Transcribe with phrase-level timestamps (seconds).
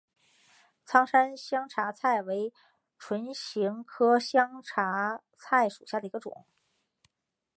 [0.83, 2.51] 苍山香茶菜为
[2.97, 6.43] 唇形科香茶菜属下的一个种。